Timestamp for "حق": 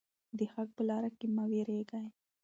0.53-0.69